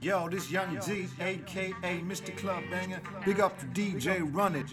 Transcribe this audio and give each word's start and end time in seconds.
Yo, 0.00 0.28
this 0.28 0.50
Young 0.50 0.78
D, 0.86 1.08
aka 1.20 2.00
Mr. 2.02 2.36
Club 2.36 2.62
Banger. 2.70 3.00
Big 3.24 3.40
up 3.40 3.58
to 3.58 3.66
DJ 3.66 4.20
Run 4.32 4.54
It. 4.54 4.72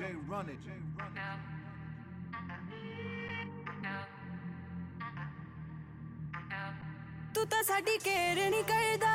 ਤੂੰ 7.36 7.46
ਤਾਂ 7.48 7.62
ਸਾਡੀ 7.64 7.98
care 8.04 8.36
ਨਹੀਂ 8.50 8.64
ਕਰਦਾ 8.64 9.14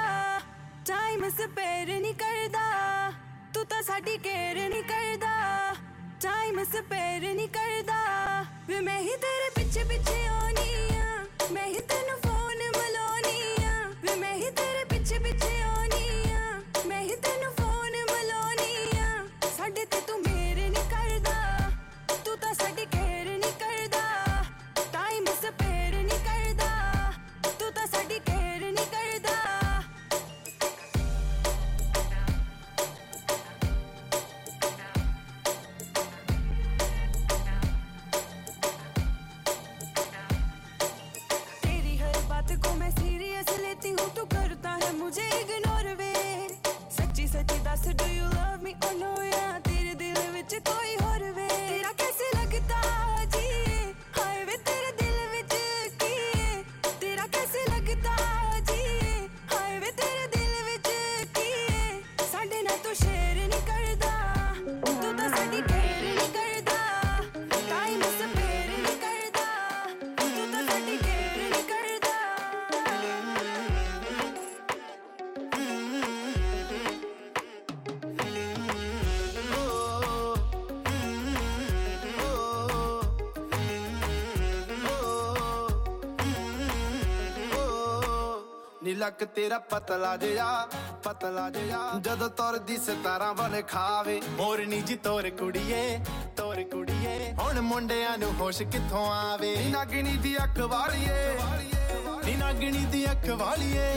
ਟਾਈਮ 0.87 1.29
ਸਪੇਅਰ 1.31 1.87
ਨਹੀਂ 2.01 2.15
ਕਰਦਾ 2.15 3.13
ਤੂੰ 3.55 3.65
ਤਾਂ 3.67 3.83
ਸਾਡੀ 3.83 4.17
ਕੇਅਰ 4.25 4.69
ਨਹੀਂ 4.69 4.83
ਕਰਦਾ 4.83 5.75
ਟਾਈਮ 6.23 6.63
ਸਪੇਅਰ 6.65 7.21
ਨਹੀਂ 7.35 7.49
ਕਰਦਾ 7.59 8.45
ਵੇ 8.69 8.81
ਮੈਂ 8.89 8.99
ਹੀ 9.01 9.17
ਤੇਰੇ 9.25 9.51
ਪਿੱਛੇ 9.57 9.85
ਪਿੱਛੇ 9.89 10.27
ਆਉਣੀ 10.27 10.97
ਆ 10.99 11.25
ਮੈਂ 11.53 11.67
ਹੀ 11.67 11.81
ਤੈਨੂੰ 11.93 12.19
ਫੋਨ 12.27 12.63
ਮਲਾਉਣੀ 12.77 13.65
ਆ 13.65 13.89
ਵੇ 14.03 14.15
ਮੈਂ 14.21 14.35
ਹੀ 14.35 14.51
ਤੇਰੇ 14.61 14.85
bitte 15.24 15.46
auch 15.46 15.98
nie. 15.98 16.23
ਨੀ 88.84 88.94
ਲੱਕ 88.96 89.24
ਤੇਰਾ 89.36 89.58
ਪਤਲਾ 89.72 90.16
ਜਿਹਾ 90.18 90.68
ਪਤਲਾ 91.04 91.50
ਜਿਹਾ। 91.50 92.00
ਜਦੋਂ 92.00 92.30
ਤੁਰਦੀ 92.30 92.78
ਸਿਤਾਰਾਂ 92.78 93.34
ਬਨ 93.34 93.62
ਖਾਵੇ 93.62 94.20
ਮੋਰਨੀ 94.30 94.82
ਜੀ 94.82 94.96
ਤੋਰ 94.96 95.30
ਕੁੜੀਏ 95.30 96.00
ਤੋਰ 96.38 96.62
ਕੁੜੀਏ। 96.72 97.32
ਹੁਣ 97.40 97.60
ਮੁੰਡਿਆਂ 97.62 98.18
ਨੂੰ 98.18 98.34
ਹੋਸ਼ 98.36 98.62
ਕਿੱਥੋਂ 98.64 99.06
ਆਵੇ? 99.08 99.56
ਨੀ 99.58 99.70
ਨਾਗਣੀ 99.72 100.18
ਦੀ 100.18 100.36
ਅੱਖ 100.38 100.60
ਵਾਲੀਏ, 100.72 101.38
ਨੀ 102.26 102.36
ਨਾਗਣੀ 102.36 102.86
ਦੀ 102.86 103.06
ਅੱਖ 103.12 103.30
ਵਾਲੀਏ, 103.32 103.88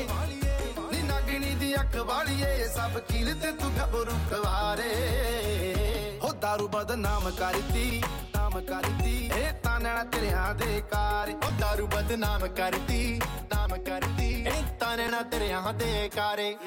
ਨੀ 0.92 1.02
ਨਾਗਣੀ 1.02 1.54
ਦੀ 1.54 1.74
ਅੱਖ 1.74 1.96
ਵਾਲੀਏ। 2.06 2.68
ਸਭ 2.76 2.98
ਕੀਲ 3.08 3.34
ਤੇ 3.34 3.52
ਤੂੰ 3.52 3.72
ਘਬਰੂ 3.72 4.16
ਖਵਾਰੇ 4.30 4.92
ਹੋ 6.22 6.32
ਦਾਰੂ 6.40 6.68
ਬਦਨਾਮ 6.68 7.30
ਕਰਤੀ 7.30 8.02
ਨਾਮ 8.55 8.59
ਕਰਦੀ 8.61 9.29
ਇਹ 9.37 9.53
ਤਾਂ 9.53 9.79
ਨੈਣਾ 9.79 10.03
ਤੇਰਿਆਂ 10.03 10.53
ਦੇ 10.55 10.81
ਕਾਰ 10.91 11.29
ਉਹ 11.29 11.51
ਦਾਰੂ 11.59 11.87
ਬਦਨਾਮ 11.87 12.47
ਕਰਦੀ 12.47 13.19
ਨਾਮ 13.55 13.77
ਕਰਦੀ 13.83 14.29
ਇਹ 14.47 14.63
ਤਾਨਣਾ 14.79 15.21
ਤੇਰਿਆਂ 15.21 15.73
ਦੇ 15.73 16.09
ਕਾਰੇ 16.15 16.57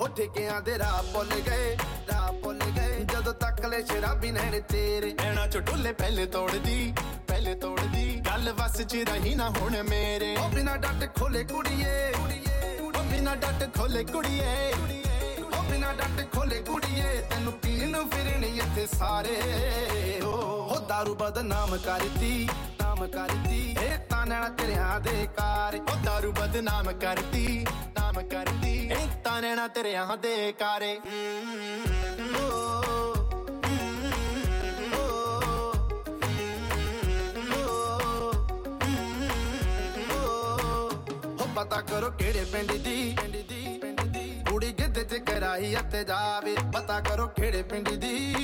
ਹੋ 0.00 0.08
ਠੇਕਿਆਂ 0.16 0.60
ਦੇ 0.62 0.78
ਰਾਹ 0.78 1.02
ਭੁੱਲ 1.02 1.28
ਗਏ 1.40 1.76
ਰਾਹ 2.12 2.32
ਭੁੱਲ 2.32 2.58
ਗਏ 2.58 3.04
ਜਦੋਂ 3.04 3.32
ਤੱਕ 3.34 3.64
ਲੈ 3.66 3.80
ਸ਼ਰਾਬੀ 3.80 4.30
ਨੈਣ 4.30 4.60
ਤੇਰੇ 4.60 5.14
ਐਣਾ 5.20 5.46
ਚ 5.46 5.58
ਢੁੱਲੇ 5.58 5.92
ਪਹਿਲੇ 5.92 6.26
ਤੋੜਦੀ 6.26 6.94
ਪਹਿਲੇ 7.41 7.59
ਤੋੜਦੀ। 7.59 8.21
ਗੱਲ 8.25 8.51
ਵਸ 8.51 8.81
ਚ 8.81 8.95
ਰਹੀ 8.95 9.35
ਨਾ 9.35 9.49
ਹੁਣ 9.49 9.83
ਮੇਰੇ। 9.83 10.35
ਉਹ 10.35 10.49
ਬਿਨਾ 10.49 10.75
ਡੱਟ 10.77 11.19
ਖੋਲੇ 11.19 11.43
ਕੁੜੀਏ। 11.43 12.11
ਉਹ 12.79 13.03
ਬਿਨਾ 13.03 13.35
ਡੱਟ 13.35 13.77
ਖੋਲੇ 13.77 14.03
ਕੁੜੀਏ। 14.03 14.73
ਉਹ 15.57 15.63
ਬਿਨਾ 15.63 15.93
ਡੱਟ 15.93 16.27
ਖੋਲੇ 16.35 16.59
ਕੁੜੀਏ। 16.61 17.21
ਤੈਨੂੰ 17.29 17.53
ਪੀਣ 17.53 17.97
ਫਿਰਣੀ 18.09 18.57
ਇੱਥੇ 18.57 18.85
ਸਾਰੇ। 18.85 19.39
ਉਹ 20.23 20.69
ਹੋ 20.69 20.79
ਦਾਰੂ 20.79 21.15
ਬਦਨਾਮ 21.15 21.77
ਕਰਤੀ, 21.77 22.49
ਨਾਮ 22.81 23.07
ਕਰਤੀ। 23.07 23.75
ਇਹ 23.81 23.97
ਤਾਂ 24.09 24.49
ਤੇਰਿਆਂ 24.49 24.99
ਦੇ 24.99 25.27
ਕਾਰ 25.37 25.75
ਉਹ 25.75 25.95
ਦਾਰੂ 26.05 26.31
ਬਦਨਾਮ 26.31 26.91
ਕਰਦੀ 26.91 27.65
ਨਾਮ 27.99 28.21
ਕਰਦੀ 28.27 28.87
ਇਹ 28.87 29.07
ਤਾਨਣਾ 29.23 29.67
ਤੇਰਿਆਂ 29.67 30.17
ਦੇ 30.17 30.53
ਕਾਰੇ 30.59 30.99
ਪਤਾ 41.55 41.81
ਕਰੋ 41.81 42.11
ਕਿਹੜੇ 42.11 42.45
ਪਿੰਡ 42.53 42.71
ਦੀ? 42.71 43.15
ਕੁੜੀ 44.49 44.71
ਗਿੱਧੇ 44.71 45.03
ਚ 45.03 45.15
ਕਰਾਈ 45.17 45.75
ਅਤੇ 45.75 46.03
ਜਾਵੇ 46.03 46.55
ਪਤਾ 46.73 46.99
ਕਰੋ 46.99 47.27
ਕਿਹੜੇ 47.27 47.61
ਪਿੰਡ 47.61 47.89
ਦੀ? 47.89 48.35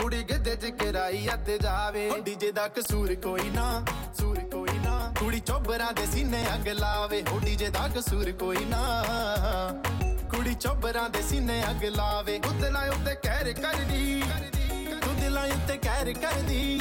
ਕੁੜੀ 0.00 0.22
ਗਿੱਧੇ 0.22 0.56
ਚ 0.56 0.66
ਕਰਾਈ 0.66 1.28
ਅਤੇ 1.34 1.58
ਜਾਵੇ। 1.58 2.10
ਡੀਜੇ 2.20 2.52
ਦਾ 2.52 2.68
ਕਸੂਰ 2.68 3.14
ਕੋਈ 3.14 3.50
ਨਾ 3.50 3.84
ਸੂਰ 4.20 4.40
ਕੋਈ 4.40 4.78
ਨਾ। 4.84 5.14
ਕੁੜੀ 5.18 5.40
ਚੋਬਰਾਂ 5.40 5.92
ਦੇ 5.92 6.06
ਸੀਨੇ 6.06 6.44
ਅੱਗ 6.54 6.68
ਲਾਵੇ 6.68 7.24
ਓ 7.32 7.38
ਡੀਜੇ 7.38 7.68
ਦਾ 7.68 7.88
ਕਸੂਰ 7.88 8.32
ਕੋਈ 8.32 8.64
ਨਾ। 8.64 9.04
ਕੁੜੀ 10.30 10.54
ਚੋਬਰਾਂ 10.54 11.10
ਦੇ 11.10 11.22
ਸੀਨੇ 11.22 11.64
ਅੱਗ 11.70 11.84
ਲਾਵੇ। 11.84 12.38
ਨਾ 12.38 12.80
ਉੱਤੇ 12.80 13.14
ਕਹਿਰ 13.14 13.52
ਕਰਦੀ। 13.52 14.22
ਤੂੰ 15.04 15.20
ਦਿਲਾਂ 15.20 15.46
ਉੱਤੇ 15.46 15.76
ਕਹਿਰ 15.76 16.12
ਕਰਦੀ। 16.12 16.80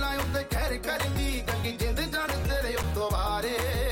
ਨਾ 0.00 0.08
ਉੱਤੇ 0.08 0.44
ਕਹਿਰ 0.44 0.78
ਕਰਦੀ। 0.78 1.42
ਗੰਗੀ 1.48 1.72
ਜਿੰਦ 1.72 2.00
ਜਾਣ 2.00 2.28
ਤੇਰੇ 2.28 2.74
ਉੱਤੋਂ 2.74 3.10
ਵਾਰੇ। 3.10 3.58
ਹੋ 3.58 3.85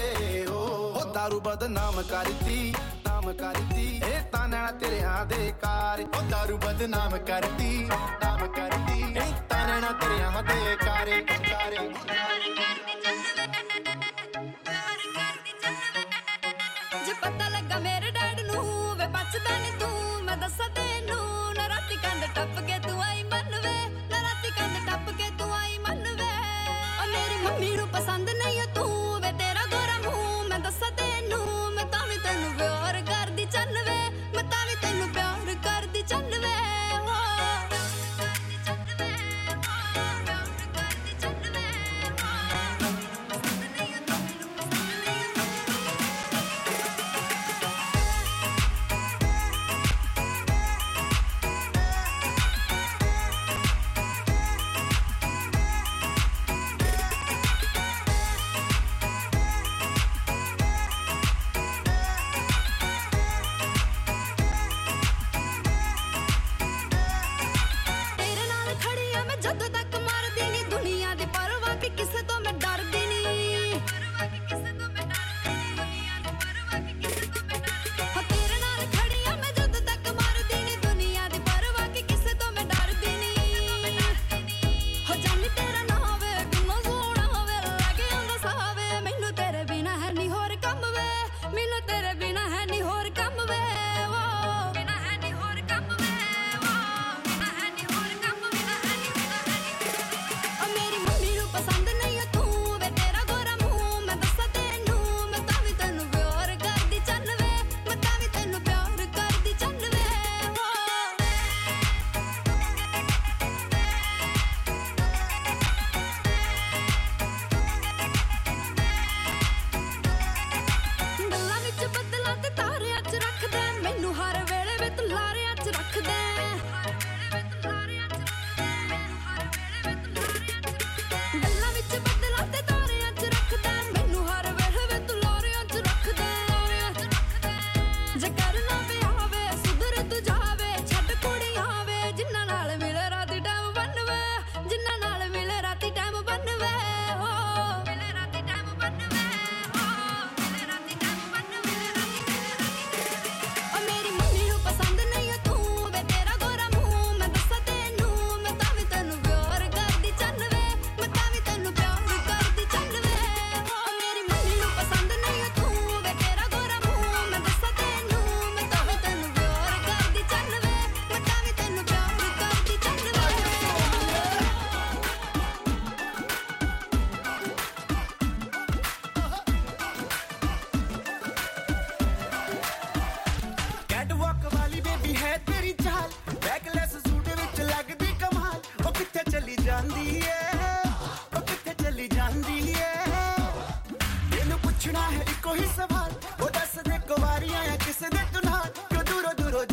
दारू 1.24 1.38
बदनाम 1.40 1.94
करती 2.08 2.56
नाम 3.04 3.26
करती 3.36 3.84
ए 3.98 4.16
ताना 4.32 4.58
तेरे 4.80 4.98
हाँ 5.02 5.20
दे 5.28 5.38
कार 5.62 6.00
ओ 6.00 6.20
दारू 6.32 6.56
बदनाम 6.64 7.14
करती 7.30 7.68
नाम 8.24 8.42
करती 8.56 8.98
ए 9.14 9.24
ताना 9.52 9.92
तेरे 10.02 10.18
हाँ 10.24 10.42
दे 10.44 10.58
कार 10.82 11.08
ਜੇ 17.06 17.12
ਪਤਾ 17.14 17.48
ਲੱਗਾ 17.48 17.78
ਮੇਰੇ 17.78 18.10
ਡੈਡ 18.10 18.40
ਨੂੰ 18.42 18.64
ਵੇ 18.96 19.06
ਬਚਦਾ 19.08 19.58
ਨਹੀਂ 19.58 19.72
ਤੂੰ 19.80 20.22
ਮੈਂ 20.24 20.36
ਦੱਸਾਂ 20.36 20.68
ਤੈਨੂੰ 20.76 21.54
ਨਾ 21.56 21.68
ਰਾਤੀ 21.68 21.96
ਕੰਨ 21.96 22.26
ਟੱਪ 22.34 22.60
ਗਿਆ 22.60 22.73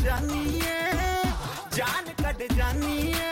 ਜਾਨੀ 0.03 0.59
ਏ 0.59 1.23
ਜਾਨ 1.75 2.13
ਕੱਢ 2.23 2.43
ਜਾਨੀ 2.55 3.11
ਏ 3.11 3.30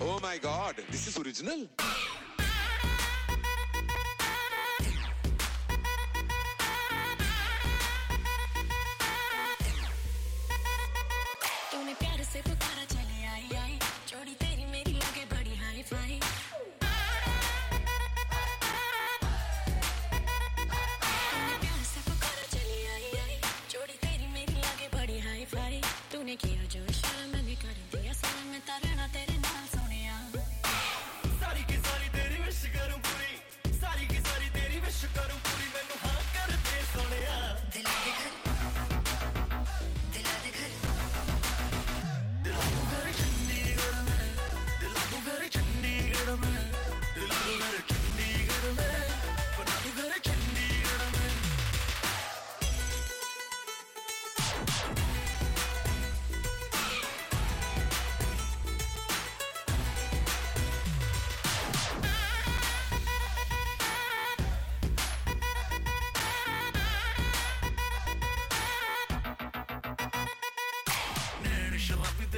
Oh 0.00 0.18
my 0.22 0.38
god, 0.38 0.76
this 0.90 1.06
is 1.06 1.18
original. 1.18 1.66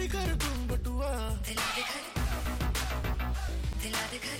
दे 0.00 0.06
घर 0.08 0.30
गुम 0.42 0.60
बटुआ। 0.68 1.08
दिला 1.46 1.66
दे 1.76 1.82
घर। 1.82 2.04
दिला 3.82 4.04
दे 4.10 4.18
घर। 4.18 4.38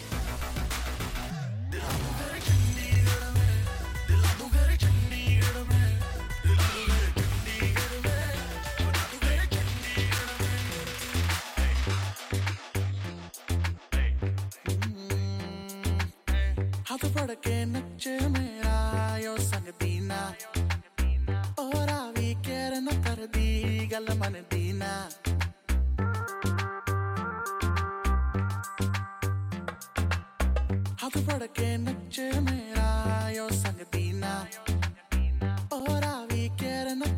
हाथ 16.90 17.05
पड़ 17.14 17.35
के 17.45 17.64
नचे 17.64 18.14
मेरा 18.29 18.76
यो 19.19 19.37
संग 19.38 19.69
दीना। 19.81 20.21
और 21.59 21.88
आवी 21.90 22.35
केर 22.47 22.73
न 22.81 23.02
कर 23.05 23.26
दी 23.26 23.49
गल 23.87 24.09
मन 24.19 24.45
दीना। 24.50 24.93
आंख 31.11 31.26
फड़ 31.26 31.47
के 31.59 31.69
नच 31.76 32.19
मेरा 32.47 32.90
यो 33.35 33.49
संग 33.52 33.81
दीना 33.95 34.35
और 35.75 36.05
आवी 36.05 36.49
केर 36.62 36.95
न 36.95 37.11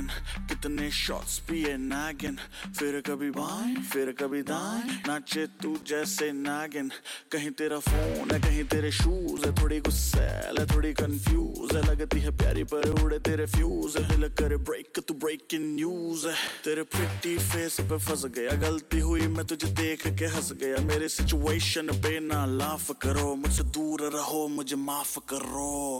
नागिन, 0.00 0.46
कितने 0.48 0.90
शॉट्स 0.90 1.38
पिए 1.38 1.76
नागिन। 1.76 2.36
फिर 2.78 3.00
कभी 3.00 3.30
बाएँ, 3.30 3.74
फिर 3.74 4.12
कभी 4.12 4.42
दाएँ। 4.42 5.02
नाचे 5.08 5.46
तू 5.46 5.78
जैसे 5.86 6.32
नागिन। 6.32 6.90
कहीं 7.32 7.50
तेरा 7.50 7.78
फ़ोन 7.78 8.30
है, 8.30 8.40
कहीं 8.40 8.64
तेरे 8.64 8.92
शूज़ 8.92 9.46
है। 9.46 9.62
थोड़ी 9.62 9.80
गुस्सैल 9.80 10.56
है, 10.58 10.66
थोड़ी 10.66 10.92
कंफ्यूज 10.92 11.76
है। 11.76 11.82
लगती 11.82 12.20
है 12.20 12.36
प्यारी, 12.36 12.64
पर 12.64 13.02
उड़े 13.02 13.18
तेरे 13.18 13.46
फ्यूज 13.46 13.96
है। 13.96 14.08
दिल 14.08 14.28
करे 14.28 14.56
ब्रेक 14.56 15.00
तू 15.08 15.14
ब्रेकिंग 15.14 15.76
न्यूज़ 15.76 16.28
है। 16.28 16.34
तेरे 16.64 16.82
प्रिटी 16.82 17.38
फेस 17.38 17.76
पे 17.80 17.98
फंस 17.98 18.24
गया। 18.24 18.50
गलती 18.50 18.98
हुई, 18.98 19.20
मैं 19.20 19.46
तुझे 19.46 19.68
देख 19.68 20.06
के 20.06 20.24
हंस 20.24 20.52
गया। 20.52 20.84
मेरे 20.84 21.08
सिचुएशन 21.08 21.86
पे 21.86 22.20
ना 22.20 22.46
लाफ 22.46 22.90
करो। 23.02 23.34
मुझसे 23.34 23.62
दूर 23.62 24.00
रहो, 24.00 24.48
मुझे 24.48 24.76
माफ़ 24.76 25.18
करो। 25.18 25.98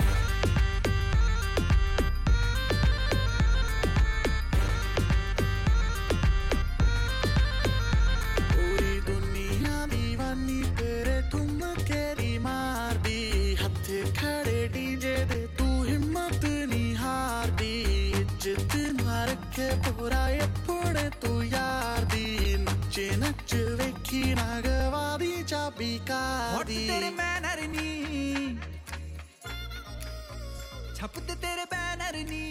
तेरे 31.34 31.64
बैनर 31.64 32.16
नी। 32.30 32.46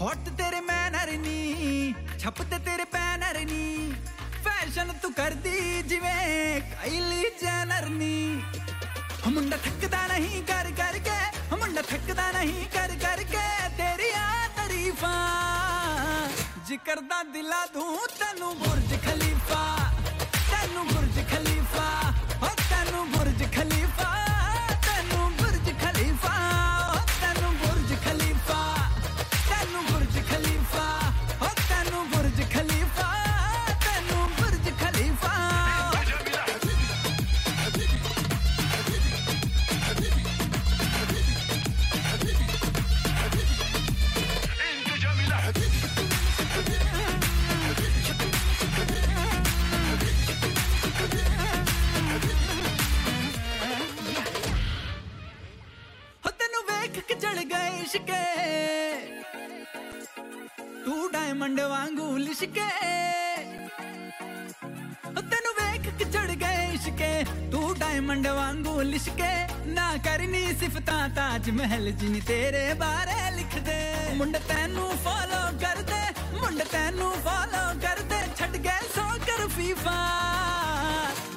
हॉट 0.00 0.28
तेरे 0.38 0.60
मैनर 0.60 1.10
नी। 1.18 1.38
छपते 2.20 2.58
तेरे 2.58 2.84
बैनर 2.94 3.38
नी। 3.44 3.66
फ़ैशन 4.44 4.92
तू 5.02 5.08
कर 5.10 5.34
दी 5.44 5.82
जिवें 5.82 6.62
काइली 6.72 7.22
जैनर 7.42 7.88
नी। 7.88 8.16
मुंडा 9.26 9.56
थकदा 9.56 10.06
नहीं 10.06 10.42
कर 10.42 10.70
कर 10.80 10.98
के 11.08 11.18
मुंडा 11.56 11.82
थकदा 11.82 12.30
नहीं 12.32 12.64
कर 12.66 12.94
कर 13.04 13.22
के 13.24 13.46
तेरी 13.78 14.10
आ 14.12 14.46
तारीफा। 14.56 15.14
जिकरदा 16.68 17.22
दिला 17.32 17.64
दूँ 17.74 17.96
तनु 18.20 18.54
बुर्ज 18.54 18.90
खल। 19.04 19.21
ਤਾਜ 71.42 71.50
ਮਹਿਲ 71.50 71.90
ਜਿਨੀ 71.90 72.20
ਤੇਰੇ 72.20 72.72
ਬਾਰੇ 72.80 73.30
ਲਿਖਦੇ। 73.36 73.74
ਮੁੰਡ 74.16 74.36
ਤੈਨੂੰ 74.48 74.88
ਫੋਲੋ 75.04 75.40
ਕਰਦੇ, 75.60 76.02
ਮੁੰਡ 76.32 76.62
ਤੈਨੂੰ 76.72 77.10
ਫੋਲੋ 77.24 77.62
ਕਰਦੇ। 77.82 78.20
ਛੱਡ 78.38 78.56
ਗਏ 78.56 78.86
ਸੋ 78.94 79.06
ਕਰ 79.26 79.46
ਫੀਫਾ 79.56 79.96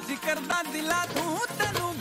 ਜ਼ਿਕਰ 0.06 0.40
ਦਾ 0.48 0.62
ਦਿਲਾ 0.72 1.04
ਤੂੰ, 1.14 1.38
ਤੈਨੂੰ 1.58 1.94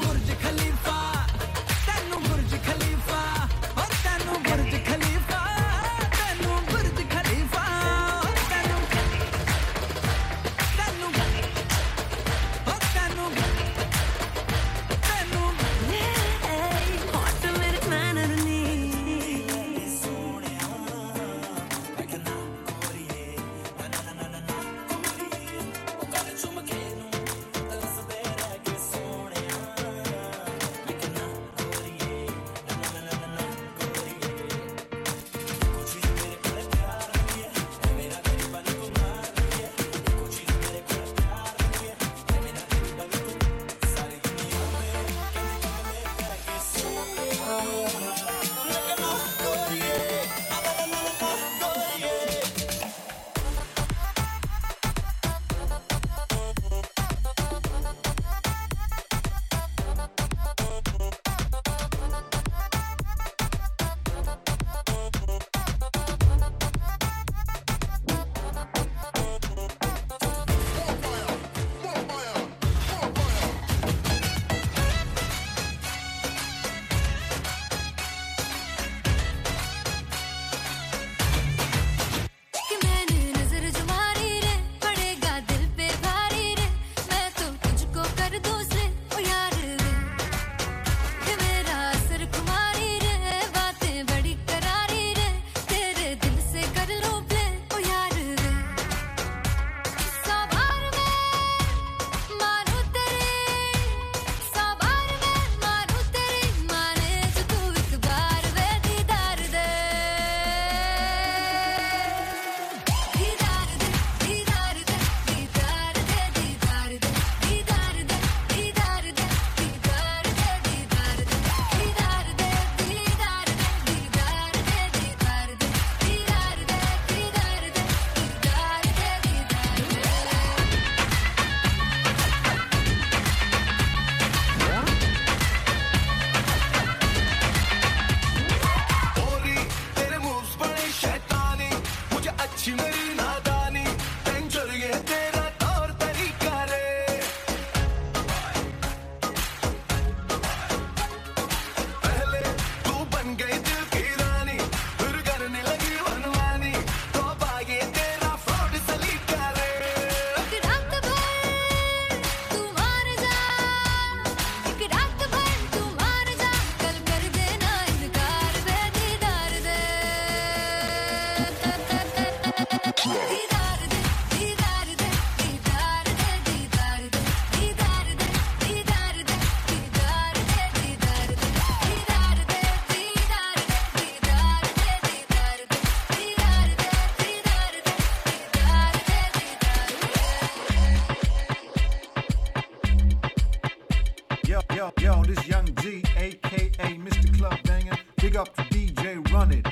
yo, 194.56 194.62
yo, 194.76 194.92
yo, 195.02 195.24
this 195.24 195.48
young 195.48 195.66
G, 195.82 196.02
aka 196.16 196.90
Mr. 196.96 197.38
Club 197.38 197.58
Banger. 197.64 197.98
Big 198.16 198.36
up 198.38 198.56
to 198.56 198.62
DJ 198.64 199.20
Run 199.34 199.52
It. 199.52 199.66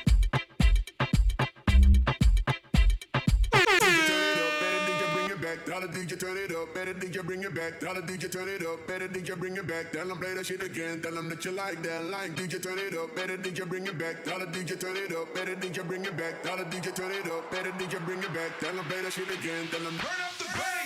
Dollar 5.65 5.87
DJ 5.87 6.19
turn 6.19 6.37
it 6.37 6.51
up, 6.51 6.73
better 6.73 6.93
DJ 6.93 7.25
bring 7.25 7.43
it 7.43 7.53
back. 7.55 7.79
Dollar 7.79 8.01
DJ 8.01 8.31
turn 8.31 8.49
it 8.49 8.65
up, 8.65 8.87
better 8.87 9.07
DJ 9.07 9.37
bring 9.37 9.55
it 9.55 9.67
back. 9.67 9.91
Tell 9.91 10.07
them 10.07 10.17
play 10.17 10.33
that 10.33 10.45
shit 10.45 10.61
again. 10.61 11.01
Tell 11.01 11.13
them 11.13 11.29
that 11.29 11.45
you 11.45 11.51
like 11.51 11.81
that 11.83 12.05
line. 12.05 12.33
DJ 12.33 12.61
turn 12.61 12.79
it 12.79 12.95
up, 12.95 13.15
better 13.15 13.37
DJ 13.37 13.67
bring 13.67 13.85
it 13.85 13.97
back. 13.97 14.23
Dollar 14.25 14.45
DJ 14.47 14.79
turn 14.79 14.97
it 14.97 15.11
up, 15.15 15.33
better 15.33 15.55
DJ 15.55 15.87
bring 15.87 16.05
it 16.05 16.17
back. 16.17 16.43
Dollar 16.43 16.65
DJ 16.65 16.93
turn 16.93 17.11
it 17.11 17.25
up, 17.31 17.51
better 17.51 17.71
DJ 17.71 18.05
bring 18.05 18.19
it 18.19 18.33
back. 18.33 18.59
Tell 18.59 18.73
them 18.73 18.85
play 18.85 19.01
that 19.01 19.13
shit 19.13 19.29
again. 19.29 19.67
Tell 19.71 19.79
them 19.79 19.97
turn 19.97 20.19
up 20.25 20.37
the 20.37 20.45
bass. 20.45 20.82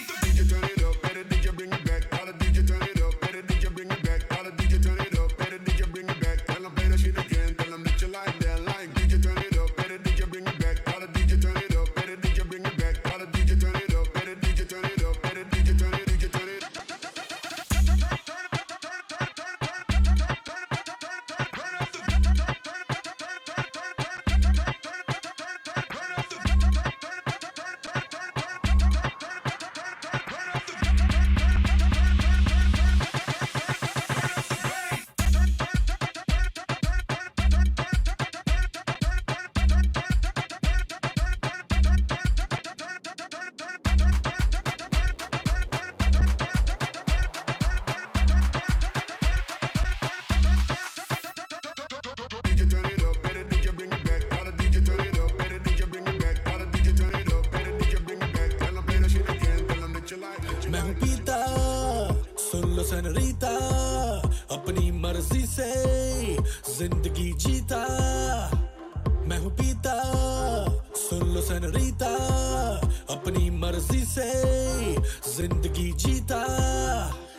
ज़िंदगी 75.38 75.92
जीता। 76.02 76.38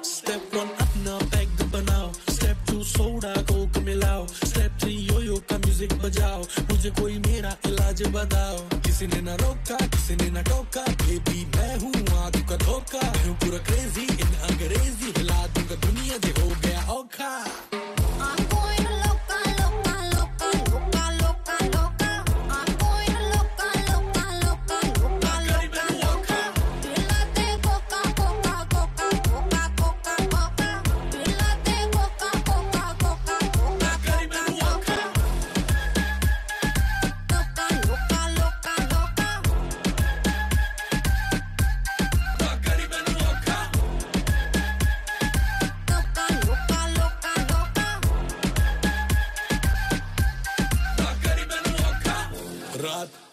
step 0.06 0.50
one 0.54 0.68
अपना 0.82 1.14
bag 1.30 1.62
बनाओ। 1.72 2.12
Step 2.30 2.58
two 2.68 2.82
soda 2.84 3.32
coke 3.50 3.78
मिलाओ। 3.86 4.26
Step 4.26 4.76
three 4.80 4.94
yo 5.08 5.20
yo 5.20 5.36
का 5.50 5.58
music 5.58 5.92
बजाओ। 6.02 6.40
मुझे 6.70 6.90
कोई 7.00 7.18
मेरा 7.26 7.56
इलाज 7.66 8.02
बताओ। 8.14 8.58
किसी 8.86 9.06
ने 9.06 9.20
ना 9.20 9.34
रोका, 9.42 9.78
किसी 9.86 10.16
ने 10.16 10.30
ना 10.30 10.42
टोका। 10.42 10.84
बेबी 11.02 11.44
मैं 11.56 11.74
हूँ 11.78 11.94
आग 12.22 12.38
का 12.48 12.56
धोखा। 12.64 13.06
हूँ 13.18 13.34
पूरा 13.34 13.58
क्रेजी 13.66 14.07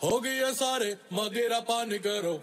हो 0.06 0.20
गई 0.20 0.54
सारे, 0.54 0.98
मगेरा 1.14 1.60
पान 1.60 1.90
करो। 1.98 2.34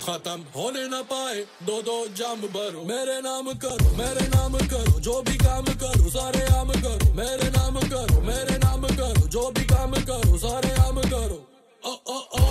खत्म 0.00 0.40
होने 0.56 0.84
न 0.86 1.02
पाए, 1.02 1.34
दो 1.62 1.82
दो 1.82 1.96
जाम 2.08 2.40
भरो। 2.40 2.82
मेरे 2.82 3.20
नाम 3.20 3.52
करो, 3.54 3.90
मेरे 3.96 4.26
नाम 4.28 4.58
करो, 4.58 5.00
जो 5.00 5.22
भी 5.22 5.36
काम 5.36 5.64
करो, 5.64 6.10
सारे 6.10 6.42
आम 6.56 6.72
करो। 6.72 7.12
मेरे 7.12 7.50
नाम 7.50 7.78
करो, 7.80 8.20
मेरे 8.20 8.58
नाम 8.58 8.82
करो, 8.82 9.28
जो 9.28 9.50
भी 9.50 9.64
काम 9.64 9.92
करो, 9.92 10.38
सारे 10.38 10.74
आम 10.82 11.00
करो। 11.00 11.38
ओ 11.86 11.94
ओ 12.08 12.18
ओ, 12.40 12.44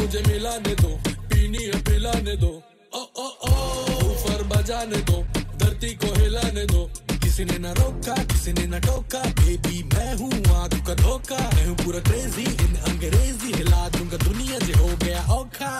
मुझे 0.00 0.22
मिलाने 0.26 0.74
दो, 0.74 0.90
पीनी 1.30 1.64
है 1.64 1.80
पिलाने 1.82 2.36
दो। 2.36 2.52
ओ 2.94 2.98
ओ 2.98 3.26
ओ, 3.26 3.54
ऊपर 4.06 4.42
बजाने 4.42 4.96
दो, 4.96 5.22
धरती 5.56 5.94
को 5.94 6.14
हिलाने 6.14 6.66
दो। 6.66 6.90
किसी 7.36 7.52
ने 7.52 7.58
ना 7.58 7.72
रोका, 7.76 8.14
किसी 8.24 8.52
ने 8.52 8.66
ना 8.66 8.78
टोका। 8.80 9.20
बेबी 9.36 9.82
मैं 9.92 10.12
हूँ 10.16 10.56
आग 10.56 10.74
का 10.88 10.94
धोखा। 10.96 11.36
मैं 11.36 11.66
हूँ 11.66 11.76
पूरा 11.76 12.00
क्रेजी 12.00 12.44
इन 12.64 12.76
अंग्रेज़ी। 12.88 13.52
हिला 13.52 13.88
दूँगा 13.88 14.16
दुनिया 14.24 14.58
जो 14.58 14.74
हो 14.80 14.96
गया 14.96 15.20
औखा। 15.36 15.72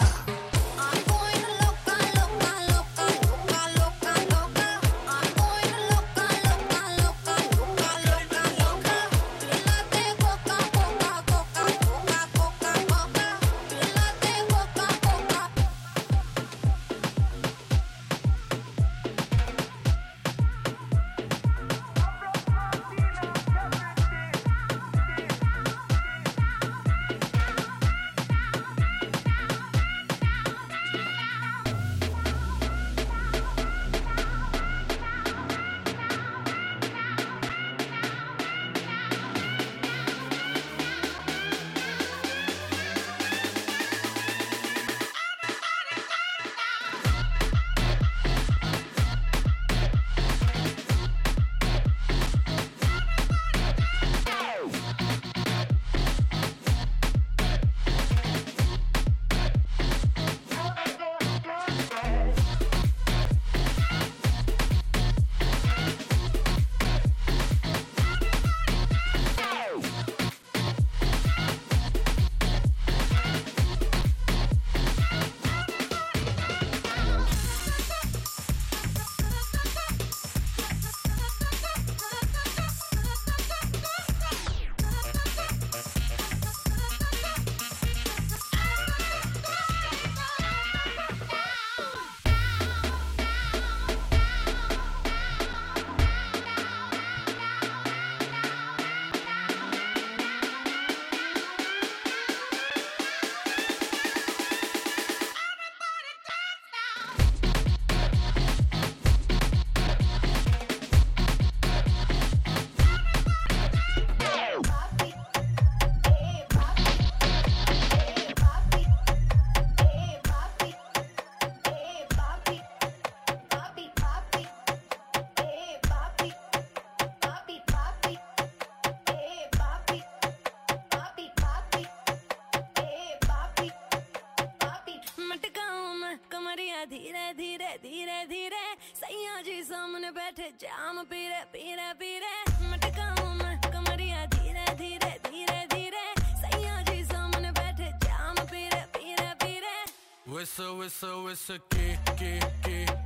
विस 151.37 151.47
के 151.73 151.89
के 152.19 152.33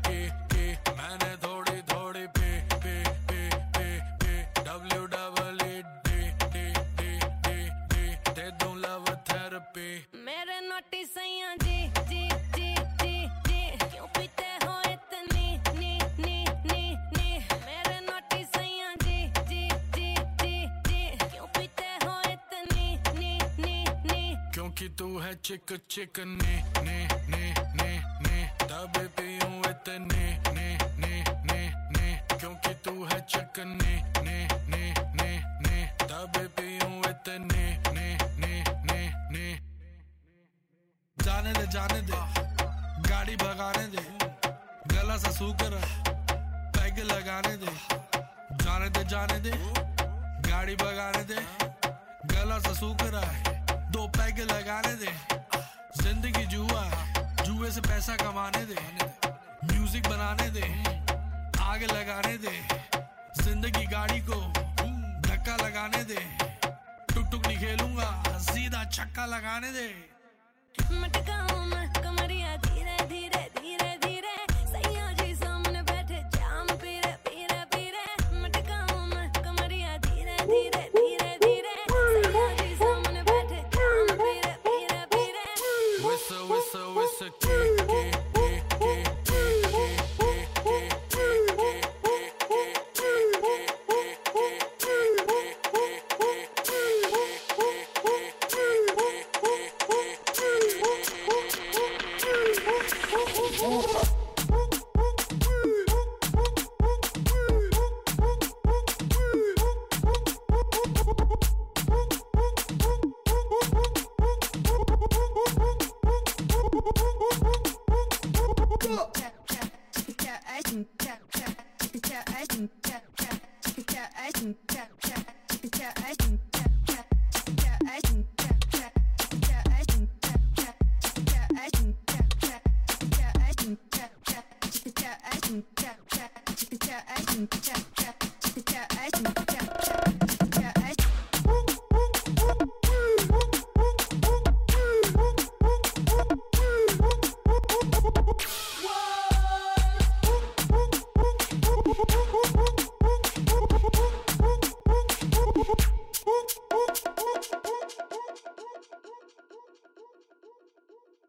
के 0.07 0.21
के 0.51 0.65
मैंने 0.99 1.31
थोड़ी 1.45 1.81
थोड़ी 1.91 2.27
पे 2.39 2.51
पे 2.83 2.95
पे 3.29 3.41
पे 3.75 3.87
पे। 4.23 4.35
W 4.67 5.03
double 5.15 5.59
E 5.67 5.83
D 6.07 6.21
D 6.53 6.65
D 6.99 7.11
D 7.47 7.59
D 7.91 8.05
दे 8.39 8.47
दूँ 8.63 8.75
लव 8.85 9.05
थेरेपी 9.31 9.89
मेरे 10.29 10.61
नोटी 10.69 11.05
सैया 11.15 11.55
जी 11.65 11.79
जी 12.11 12.23
जी 12.55 12.69
जी 13.03 13.15
जी 13.49 13.61
क्यों 13.91 14.07
पीते 14.19 14.51
हो 14.65 14.75
इतनी 14.93 15.47
नी 15.81 15.99
नी 16.23 16.45
नी 16.71 16.85
नी? 17.17 17.31
मेरे 17.67 17.99
नोटी 18.11 18.45
सैया 18.57 18.95
जी 19.05 19.19
जी 19.51 19.69
जी 19.97 20.15
जी 20.43 20.55
जी 20.89 21.03
क्यों 21.27 21.47
पीते 21.59 21.91
हो 22.07 22.15
इतनी 22.33 22.89
नी 23.19 23.33
नी 23.65 23.85
नी 24.07 24.23
क्योंकि 24.55 24.89
तू 25.03 25.17
है 25.19 25.35
चिक 25.51 25.77
चिक 25.91 26.21
ने 26.21 26.35
ने 26.37 26.63
ने 26.85 26.99
ने। 27.07 27.20
है 33.51 33.65
ने 33.65 34.37
ने 34.69 34.83
ने 35.15 35.31
ने 35.61 35.79
तब 36.03 36.33
पीऊं 36.57 36.99
इतने 37.11 37.65
ने 37.91 38.07
ने 38.39 38.53
ने 38.87 39.01
ने 39.31 39.47
जाने 41.17 41.53
दे 41.53 41.67
जाने 41.73 42.01
दे, 42.03 42.19
गाड़ी 43.09 43.37
भगाने 43.37 43.87
दे, 43.87 44.03
गला 44.87 45.17
सा 45.17 45.31
सूकर 45.31 45.75
पैग 46.77 46.99
लगाने 47.11 47.57
दे। 47.57 47.73
जाने 48.63 48.89
दे 48.89 49.05
जाने 49.11 49.39
दे, 49.41 49.53
गाड़ी 50.49 50.75
भगाने 50.77 51.23
दे, 51.25 51.39
गला 52.27 52.59
सा 52.61 52.73
है, 53.21 53.91
दो 53.91 54.07
पैग 54.17 54.41
लगाने 54.53 54.95
दे। 54.97 55.13
ज़िंदगी 56.03 56.47
जुआ 56.47 56.85
जुए 57.45 57.71
से 57.71 57.81
पैसा 57.83 58.17
कमाने 58.17 58.65
दे 58.67 58.77
म्यूज़िक 59.65 60.09
बनाने 60.09 60.51
दे, 60.51 60.67
आग 61.61 61.83
लगाने 61.93 62.37
दे। 62.39 62.70
ज़िंदगी 63.61 63.87
गाड़ी 63.87 64.21
को 64.25 64.37
धक्का 65.21 65.57
लगाने 65.57 66.03
दे। 66.09 66.21
टुक 67.13 67.27
टुक 67.31 67.47
नहीं 67.47 67.59
खेलूँगा, 67.59 68.09
सीधा 68.41 68.85
छक्का 68.89 69.27
लगाने 69.27 69.73
दे। 69.73 69.87
मटका 71.01 71.37
मैं 71.67 72.13
मरिया, 72.13 72.57
धीरे 72.65 72.97
धीरे। 73.09 73.40